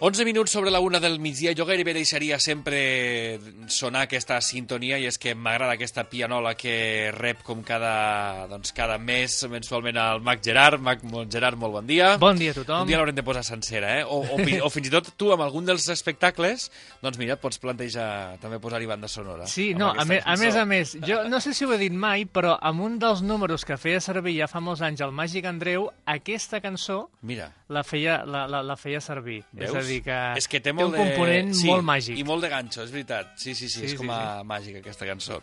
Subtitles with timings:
[0.00, 1.50] 11 minuts sobre la una del migdia.
[1.58, 7.40] Jo gairebé deixaria sempre sonar aquesta sintonia i és que m'agrada aquesta pianola que rep
[7.42, 10.78] com cada, doncs, cada mes mensualment al Mac Gerard.
[10.78, 11.02] Mac
[11.32, 12.12] Gerard, molt bon dia.
[12.22, 12.84] Bon dia a tothom.
[12.86, 14.04] Un dia l'haurem de posar sencera, eh?
[14.06, 16.68] O, o, o fins i tot tu, amb algun dels espectacles,
[17.02, 19.50] doncs mira, pots plantejar també posar-hi banda sonora.
[19.50, 21.92] Sí, no, a, me, a més a més, jo no sé si ho he dit
[22.06, 25.50] mai, però amb un dels números que feia servir ja fa molts anys el Màgic
[25.50, 27.50] Andreu, aquesta cançó mira.
[27.66, 29.42] la feia, la, la, la feia servir.
[29.50, 29.72] Veus?
[29.72, 31.58] És a dir, que, és que té, té molt un component de...
[31.58, 32.18] sí, molt màgic.
[32.20, 33.34] I molt de ganxo, és veritat.
[33.36, 35.40] Sí, sí, sí, Sí, és sí, com a màgica aquesta cançó.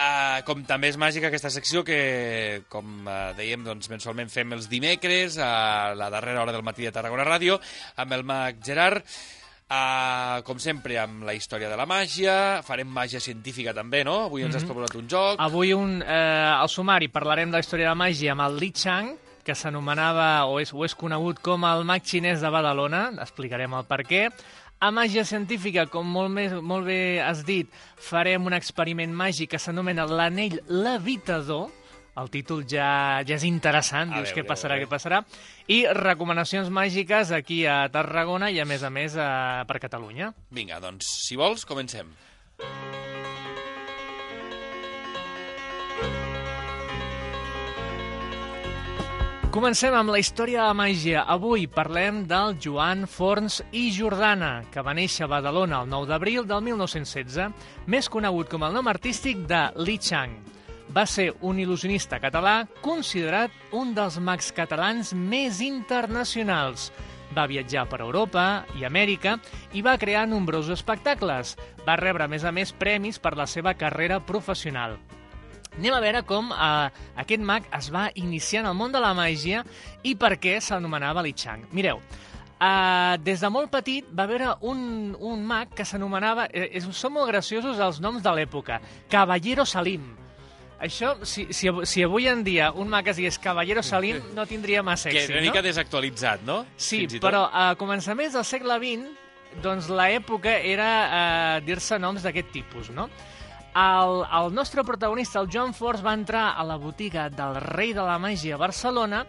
[0.00, 4.68] Uh, com també és màgica aquesta secció que, com uh, dèiem, doncs, mensualment fem els
[4.70, 7.58] dimecres a la darrera hora del matí de Tarragona Ràdio
[8.00, 9.04] amb el mag Gerard.
[9.70, 12.32] Uh, com sempre, amb la història de la màgia,
[12.66, 14.16] farem màgia científica també, no?
[14.26, 14.70] Avui ens has Mhm.
[14.72, 15.36] proposat un joc.
[15.38, 18.72] Avui un, eh, al sumari parlarem de la història de la màgia amb el Li
[18.72, 19.12] Chang,
[19.44, 23.86] que s'anomenava o és, o és conegut com el mag xinès de Badalona, explicarem el
[23.88, 24.28] per què.
[24.80, 27.68] A màgia científica, com molt, més, molt bé has dit,
[28.00, 31.68] farem un experiment màgic que s'anomena l'anell levitador,
[32.20, 35.20] el títol ja, ja és interessant, A dius veure, què passarà, què passarà,
[35.68, 39.30] i recomanacions màgiques aquí a Tarragona i a més a més a,
[39.68, 40.32] per Catalunya.
[40.50, 42.16] Vinga, doncs, si vols, comencem.
[49.50, 51.24] Comencem amb la història de la màgia.
[51.26, 56.46] Avui parlem del Joan Forns i Jordana, que va néixer a Badalona el 9 d'abril
[56.46, 57.48] del 1916,
[57.90, 60.38] més conegut com el nom artístic de Li Chang.
[60.94, 66.92] Va ser un il·lusionista català considerat un dels mags catalans més internacionals.
[67.34, 69.40] Va viatjar per Europa i Amèrica
[69.74, 71.56] i va crear nombrosos espectacles.
[71.82, 75.00] Va rebre, a més a més, premis per la seva carrera professional.
[75.80, 76.88] Anem a veure com eh,
[77.22, 79.62] aquest mag es va iniciar en el món de la màgia
[80.04, 81.62] i per què s'anomenava Li Chang.
[81.72, 82.02] Mireu,
[82.60, 86.50] eh, des de molt petit va haver un, un mag que s'anomenava...
[86.52, 88.76] Eh, són molt graciosos els noms de l'època.
[89.08, 90.04] Caballero Salim.
[90.84, 94.84] Això, si, si, si avui en dia un mag es digués Caballero Salim, no tindria
[94.84, 95.48] massa Que èxit, una no?
[95.48, 96.60] mica desactualitzat, no?
[96.76, 99.10] Sí, però a començaments del segle XX,
[99.64, 103.08] doncs l'època era eh, dir-se noms d'aquest tipus, no?
[103.74, 108.02] El, el nostre protagonista, el John Force, va entrar a la botiga del rei de
[108.02, 109.24] la màgia a Barcelona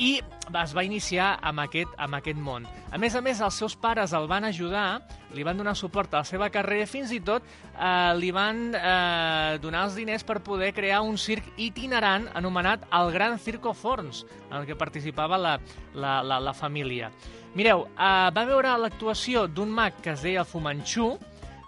[0.00, 0.20] i
[0.62, 2.64] es va iniciar amb aquest, amb aquest món.
[2.92, 5.02] A més a més, els seus pares el van ajudar,
[5.36, 9.58] li van donar suport a la seva carrera fins i tot eh, li van eh,
[9.62, 14.58] donar els diners per poder crear un circ itinerant anomenat el Gran Circo Forns, en
[14.60, 15.58] el que participava la,
[15.94, 17.12] la, la, la família.
[17.54, 21.12] Mireu, eh, va veure l'actuació d'un mag que es deia Fu Manchu,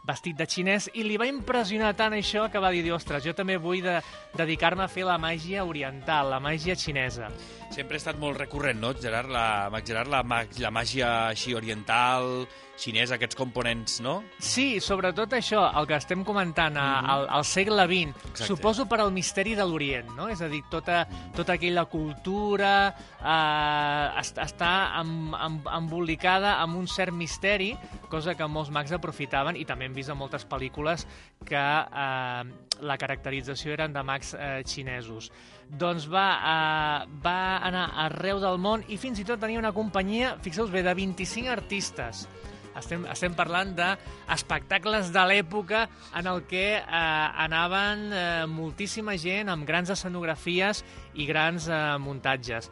[0.04, 3.56] vestit de xinès, i li va impressionar tant això que va dir, ostres, jo també
[3.56, 3.98] vull de,
[4.36, 7.30] dedicar-me a fer la màgia oriental, la màgia xinesa.
[7.74, 9.32] Sempre ha estat molt recurrent, no, Gerard?
[9.32, 10.22] La, Gerard, la,
[10.60, 12.44] la màgia així oriental,
[12.76, 14.24] xinesa, aquests components, no?
[14.38, 17.10] Sí, sobretot això, el que estem comentant a, Mhm.
[17.10, 18.46] al, al segle XX, Exacte.
[18.46, 20.28] suposo per al misteri de l'Orient, no?
[20.28, 26.86] És a dir, tota, tota aquella cultura eh, est- està em, em, embolicada amb un
[26.88, 27.76] cert misteri,
[28.10, 31.06] cosa que molts mags aprofitaven, i també hem vist en moltes pel·lícules
[31.44, 32.44] que eh,
[32.80, 35.30] la caracterització eren de mags eh, xinesos.
[35.70, 40.36] Doncs va, eh, va anar arreu del món i fins i tot tenia una companyia,
[40.42, 42.28] fixeu-vos bé, de 25 artistes.
[42.74, 45.84] Estem, estem parlant d'espectacles de l'època
[46.18, 50.82] en el que eh, anaven eh, moltíssima gent amb grans escenografies
[51.14, 52.70] i grans eh, muntatges.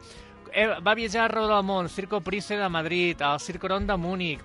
[0.53, 4.43] Eh, va viatjar arreu del món, Circo Price de Madrid, el Circo Ron de Múnich,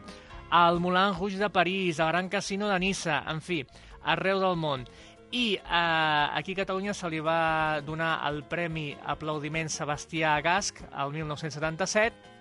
[0.51, 3.61] al Moulin Rouge de París, al Gran Casino de Niça, en fi,
[4.05, 4.87] arreu del món.
[5.31, 11.13] I eh, aquí a Catalunya se li va donar el Premi Aplaudiment Sebastià Gasc el
[11.13, 12.38] 1977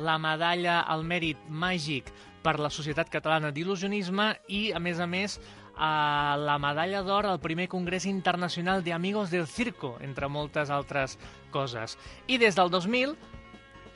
[0.00, 2.10] la medalla al mèrit màgic
[2.42, 7.40] per la Societat Catalana d'Il·lusionisme i, a més a més, eh, la medalla d'or al
[7.40, 11.18] primer Congrés Internacional de Amigos del Circo, entre moltes altres
[11.50, 11.98] coses.
[12.26, 13.16] I des del 2000,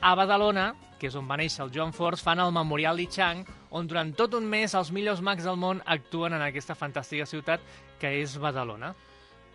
[0.01, 3.43] a Badalona, que és on va néixer el Joan Force, fan el Memorial Li Chang,
[3.71, 7.61] on durant tot un mes els millors mags del món actuen en aquesta fantàstica ciutat
[7.99, 8.93] que és Badalona.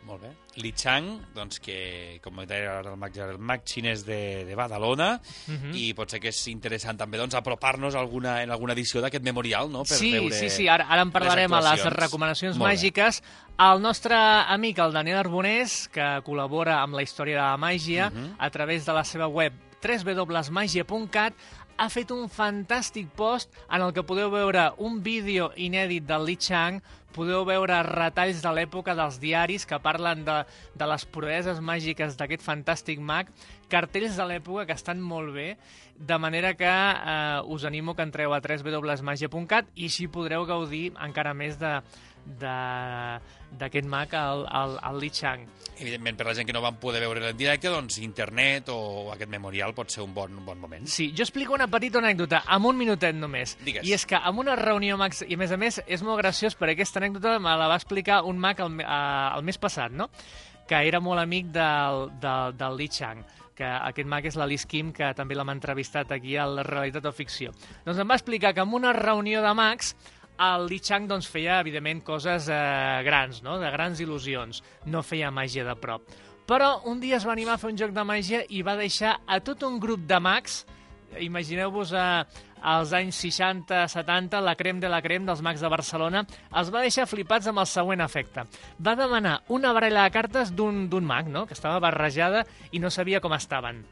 [0.04, 0.30] Molt bé.
[0.56, 5.20] Li Chang, doncs que, com deia ara el mag, el mag xinès de, de Badalona,
[5.46, 5.74] Mhm.
[5.74, 9.70] i pot ser que és interessant també doncs, apropar-nos alguna, en alguna edició d'aquest memorial,
[9.70, 9.84] no?
[9.84, 12.74] Per sí, veure sí, sí, ara, ara en parlarem a les recomanacions Molt bé.
[12.76, 13.22] màgiques.
[13.58, 18.34] El nostre amic, el Daniel Arbonés, que col·labora amb la història de la màgia, Mhm.
[18.38, 19.52] a través de la seva web
[19.82, 21.32] www.magia.cat
[21.76, 26.36] ha fet un fantàstic post en el que podeu veure un vídeo inèdit del Li
[26.36, 26.80] Chang,
[27.14, 30.40] podeu veure retalls de l'època dels diaris que parlen de,
[30.78, 33.30] de les proeses màgiques d'aquest fantàstic mag,
[33.70, 35.54] cartells de l'època que estan molt bé,
[36.00, 41.34] de manera que eh, us animo que entreu a www.magia.cat i així podreu gaudir encara
[41.34, 41.80] més de
[42.38, 45.46] d'aquest mag, el, el, el Li Chang.
[45.80, 49.32] Evidentment, per la gent que no van poder veure en directe, doncs internet o aquest
[49.32, 50.86] memorial pot ser un bon, un bon moment.
[50.86, 53.56] Sí, jo explico una petita anècdota, amb un minutet només.
[53.64, 53.86] Digues.
[53.88, 56.56] I és que amb una reunió Max, i a més a més és molt graciós
[56.58, 58.94] perquè aquesta anècdota me la va explicar un mag el, eh,
[59.36, 60.10] el mes passat, no?
[60.70, 63.24] que era molt amic del, del, del Li Chang
[63.60, 67.12] que aquest mag és l'Alice Kim, que també l'hem entrevistat aquí a la Realitat o
[67.12, 67.52] Ficció.
[67.84, 69.92] Doncs em va explicar que en una reunió de mags
[70.40, 72.58] el Li Chang doncs, feia, evidentment, coses eh,
[73.06, 73.58] grans, no?
[73.60, 74.62] de grans il·lusions.
[74.88, 76.06] No feia màgia de prop.
[76.50, 79.20] Però un dia es va animar a fer un joc de màgia i va deixar
[79.26, 80.64] a tot un grup de mags,
[81.20, 82.24] imagineu-vos a,
[82.62, 86.24] als anys 60-70, la crem de la crem dels mags de Barcelona,
[86.56, 88.46] els va deixar flipats amb el següent efecte.
[88.82, 93.20] Va demanar una baralla de cartes d'un mag, no?, que estava barrejada i no sabia
[93.20, 93.84] com estaven.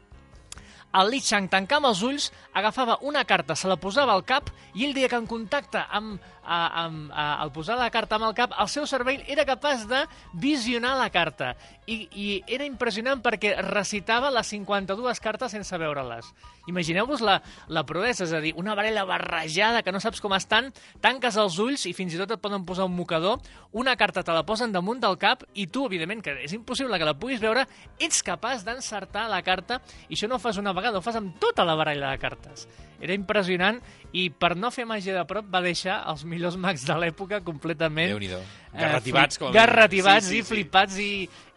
[0.89, 4.87] El Li Chang tancava els ulls, agafava una carta, se la posava al cap i
[4.87, 8.33] ell deia que en contacte amb, a, amb, a, al posar la carta amb el
[8.37, 10.01] cap, el seu cervell era capaç de
[10.33, 11.53] visionar la carta.
[11.85, 16.31] I, i era impressionant perquè recitava les 52 cartes sense veure-les.
[16.69, 17.39] Imagineu-vos la,
[17.69, 20.71] la proesa, és a dir, una barella barrejada que no saps com estan,
[21.01, 23.39] tanques els ulls i fins i tot et poden posar un mocador,
[23.73, 27.09] una carta te la posen damunt del cap i tu, evidentment, que és impossible que
[27.09, 27.65] la puguis veure,
[28.01, 31.65] ets capaç d'encertar la carta i això no fas una vegada, ho fas amb tota
[31.67, 32.65] la baralla de cartes.
[32.99, 33.79] Era impressionant
[34.11, 38.11] i per no fer màgia de prop va deixar els millors mags de l'època completament...
[38.11, 38.31] déu nhi
[38.73, 39.37] Garrativats.
[39.37, 39.53] Eh, com...
[39.55, 40.49] Garrativats sí, sí, i sí.
[40.49, 41.11] flipats i,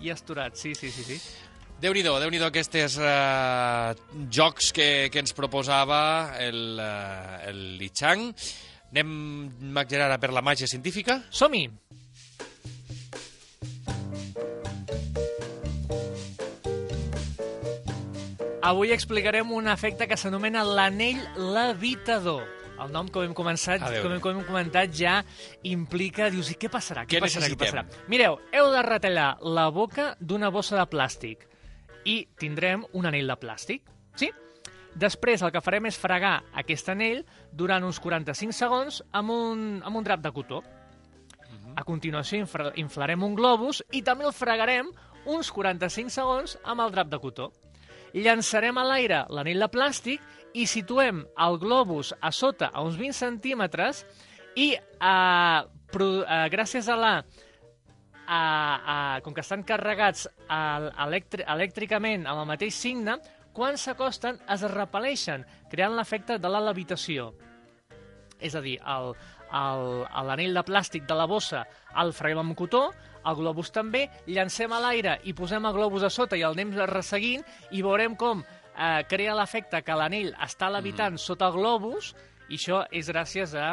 [0.06, 0.62] i esturats.
[0.62, 1.06] Sí, sí, sí.
[1.08, 1.18] sí.
[1.82, 3.90] Déu-n'hi-do, déu nhi déu aquests uh,
[4.30, 6.02] jocs que, que ens proposava
[6.38, 8.28] el, uh, el Li Chang.
[8.92, 9.10] Anem,
[9.74, 11.18] Mac Gerard, per la màgia científica?
[11.32, 11.66] Som-hi!
[18.62, 22.44] Avui explicarem un efecte que s'anomena l'anell levitador.
[22.78, 25.16] El nom, com hem, començat, com hem, com hem comentat, ja
[25.66, 26.28] implica...
[26.30, 27.02] Dius, i què passarà?
[27.02, 27.48] Què, què passarà?
[27.50, 27.82] Què passarà?
[28.12, 31.42] Mireu, heu de retallar la boca d'una bossa de plàstic
[32.06, 34.28] i tindrem un anell de plàstic, sí?
[34.94, 39.98] Després el que farem és fregar aquest anell durant uns 45 segons amb un, amb
[39.98, 40.60] un drap de cotó.
[41.48, 41.74] Mhm.
[41.82, 44.94] A continuació infla, inflarem un globus i també el fregarem
[45.26, 47.50] uns 45 segons amb el drap de cotó
[48.14, 50.20] llançarem a l'aire l'anell de plàstic
[50.54, 54.04] i situem el globus a sota a uns 20 centímetres
[54.56, 55.60] i eh,
[55.92, 57.14] pro, eh, gràcies a la
[58.26, 63.18] a, a, com que estan carregats elèctri, elèctricament amb el mateix signe,
[63.52, 67.32] quan s'acosten es repel·leixen, creant l'efecte de la levitació.
[68.40, 68.78] És a dir,
[69.52, 71.64] l'anell de plàstic de la bossa
[72.00, 72.88] el freguem amb cotó,
[73.26, 76.74] el globus també, llancem a l'aire i posem el globus a sota i el anem
[76.90, 81.24] resseguint i veurem com eh, crea l'efecte que l'anell està levitant mm.
[81.24, 82.12] sota el globus
[82.48, 83.72] i això és gràcies a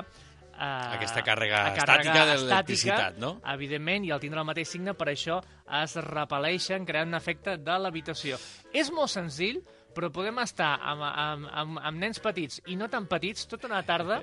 [0.60, 3.34] eh, aquesta càrrega, a càrrega estàtica de l'electricitat, no?
[3.54, 5.40] Evidentment, i al tindre el mateix signe, per això
[5.82, 8.40] es repel·leixen creant un efecte de levitació.
[8.74, 9.62] És molt senzill,
[9.96, 13.82] però podem estar amb, amb, amb, amb nens petits i no tan petits tota una
[13.88, 14.20] tarda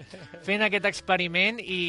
[0.46, 1.80] fent aquest experiment i,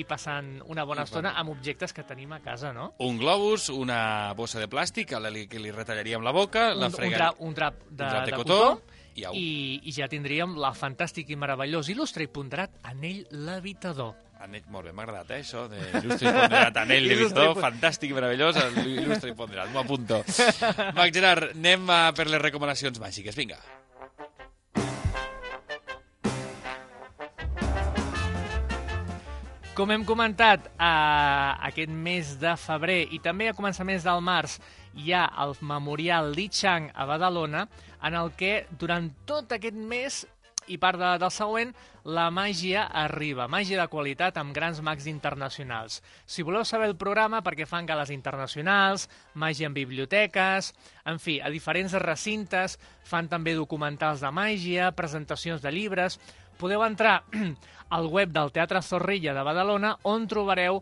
[0.00, 2.92] i passant una bona estona amb objectes que tenim a casa, no?
[3.04, 6.90] Un globus, una bossa de plàstic a la que li retallaríem la boca, un, la
[6.92, 7.38] fregaríem...
[7.38, 9.46] Un, drap, un drap de, un drap de, de cotó, cotó i, i,
[9.88, 14.14] i ja tindríem la fantàstic i meravellós il·lustre i ponderat anell levitador.
[14.42, 18.16] Anell, molt bé, m'ha agradat, eh, això, de il·lustre i ponderat, anell levitador, fantàstic i
[18.16, 20.18] meravellós, il·lustre i ponderat, m'ho apunto.
[20.98, 23.60] Mac Gerard, anem a per les recomanacions màgiques, vinga.
[29.78, 34.58] Com hem comentat, eh, aquest mes de febrer i també a començaments del març
[34.98, 37.68] hi ha el Memorial Li Chang a Badalona,
[38.02, 40.24] en el que durant tot aquest mes
[40.68, 41.72] i part de, del següent,
[42.04, 43.48] la màgia arriba.
[43.50, 46.00] Màgia de qualitat amb grans mags internacionals.
[46.26, 50.72] Si voleu saber el programa, perquè fan gales internacionals, màgia en biblioteques,
[51.06, 52.78] en fi, a diferents recintes,
[53.08, 56.20] fan també documentals de màgia, presentacions de llibres...
[56.62, 57.24] Podeu entrar
[57.96, 60.76] al web del Teatre Zorrilla de Badalona, on trobareu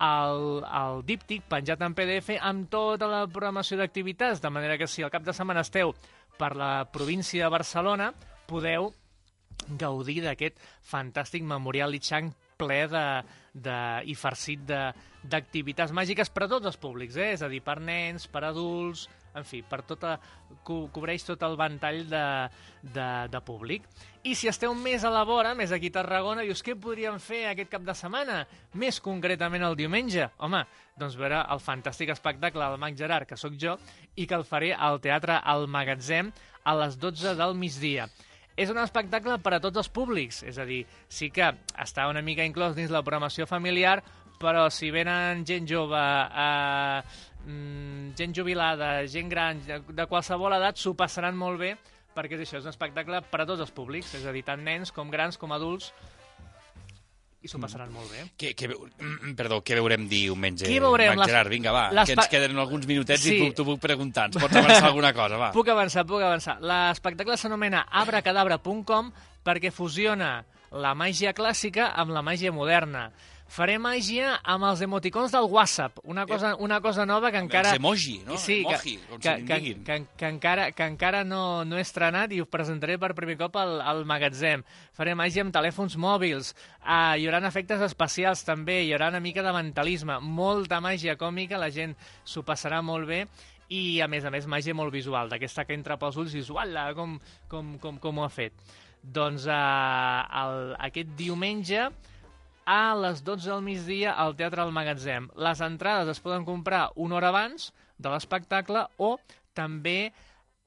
[0.00, 5.04] el, el díptic penjat en PDF amb tota la programació d'activitats, de manera que si
[5.04, 5.92] al cap de setmana esteu
[6.38, 8.12] per la província de Barcelona,
[8.46, 8.92] podeu
[9.80, 13.04] gaudir d'aquest fantàstic memorial Li Chang ple de,
[13.52, 13.76] de,
[14.08, 17.34] i farcit d'activitats màgiques per a tots els públics, eh?
[17.36, 20.16] és a dir, per nens, per adults, en fi, per tota,
[20.64, 22.24] co cobreix tot el ventall de,
[22.82, 23.84] de, de públic.
[24.26, 27.44] I si esteu més a la vora, més aquí a Tarragona, dius, què podríem fer
[27.50, 28.40] aquest cap de setmana?
[28.80, 30.30] Més concretament el diumenge?
[30.42, 30.64] Home,
[30.98, 33.76] doncs veure el fantàstic espectacle del Mag Gerard, que sóc jo,
[34.16, 36.32] i que el faré al Teatre al Magatzem
[36.64, 38.08] a les 12 del migdia.
[38.56, 40.80] És un espectacle per a tots els públics, és a dir,
[41.12, 43.98] sí que està una mica inclòs dins la programació familiar,
[44.40, 47.02] però si venen gent jove, eh,
[48.16, 51.74] gent jubilada, gent gran, de, de qualsevol edat, s'ho passaran molt bé,
[52.16, 54.64] perquè és això, és un espectacle per a tots els públics, és a dir, tant
[54.64, 55.92] nens com grans com adults,
[57.42, 58.24] i s'ho passaran molt bé.
[58.38, 60.66] Què, què, veu- mm, perdó, què veurem diumenge?
[60.66, 61.10] Què veurem?
[61.14, 63.36] Mag Les- Gerard, vinga, va, les que ens queden alguns minutets Sí.
[63.46, 64.26] i t'ho puc preguntar.
[64.26, 65.52] Ens pots avançar alguna cosa, va.
[65.52, 66.58] Puc avançar, puc avançar.
[66.60, 69.12] L'espectacle s'anomena abracadabra.com
[69.44, 73.10] perquè fusiona la màgia clàssica amb la màgia moderna.
[73.46, 77.70] Faré màgia amb els emoticons del WhatsApp, una cosa, una cosa nova que encara...
[77.70, 78.36] Els emoji, no?
[78.42, 79.84] Sí, que, Emoji, com que, li que, diguin.
[79.86, 83.54] que, que, encara, que encara no, no he estrenat i us presentaré per primer cop
[83.62, 84.64] al, al magatzem.
[84.98, 86.50] Faré màgia amb telèfons mòbils,
[86.82, 91.60] uh, hi haurà efectes especials també, hi haurà una mica de mentalisme, molta màgia còmica,
[91.62, 91.94] la gent
[92.26, 93.22] s'ho passarà molt bé
[93.68, 96.50] i, a més a més, màgia molt visual, d'aquesta que entra pels ulls i dius,
[96.50, 97.14] uala, com,
[97.48, 98.58] com, com, com ho ha fet.
[99.06, 101.86] Doncs uh, el, aquest diumenge
[102.66, 105.30] a les 12 del migdia al Teatre del Magatzem.
[105.38, 109.14] Les entrades es poden comprar una hora abans de l'espectacle o
[109.54, 110.12] també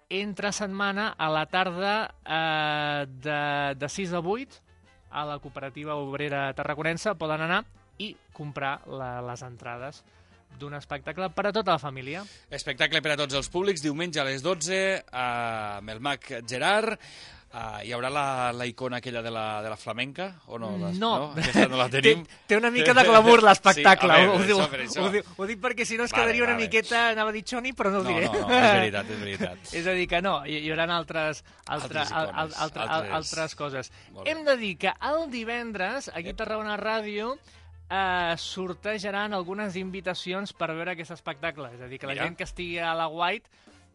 [0.10, 3.42] entre setmana a la tarda eh, de,
[3.78, 4.64] de 6 a 8
[5.12, 7.64] a la cooperativa obrera tarraconense poden anar
[8.00, 10.02] i comprar la, les entrades
[10.60, 12.24] d'un espectacle per a tota la família.
[12.50, 16.98] Espectacle per a tots els públics, diumenge a les 12, eh, amb el mag Gerard.
[17.50, 20.36] Uh, hi haurà la, la icona aquella de la, de la flamenca?
[20.54, 20.68] O no?
[20.78, 21.32] Les, No.
[21.36, 22.22] Aquesta no la tenim.
[22.28, 24.14] Té, té una mica de glamour l'espectacle.
[24.20, 26.44] Sí, ho, ho, diu, això ho, diu, ho dic perquè si no es Vale, quedaria
[26.46, 26.68] una vale.
[26.68, 28.28] miqueta, anava a dir xoni, però no ho No, diré.
[28.30, 29.74] no, no, és veritat, és veritat.
[29.82, 32.84] És a dir, que no, hi, hi haurà altres, altre, Altres al, icones, al, altre,
[32.84, 33.92] al, altres- altres coses.
[34.30, 37.32] Hem de dir que el divendres, aquí a Tarragona Ràdio,
[37.90, 41.74] eh, sortejaran algunes invitacions per veure aquest espectacle.
[41.74, 42.30] És a dir, que la Mira.
[42.30, 43.50] gent que estigui a la White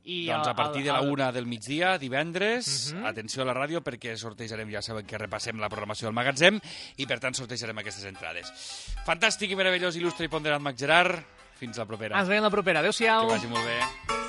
[0.04, 3.06] i Doncs el- a partir el- de la el- una del migdia, divendres, Mhm.
[3.06, 6.61] atenció a la ràdio perquè sortejarem, ja saben que repassem la programació del magatzem
[6.96, 8.52] i per tant sortejarem aquestes entrades.
[9.06, 11.25] Fantàstic i meravellós, il·lustre i ponderat Mag Gerard.
[11.58, 12.18] Fins la propera.
[12.18, 12.80] Ens veiem la propera.
[12.80, 13.28] Que Adéu-siau.
[13.28, 14.24] vagi molt bé.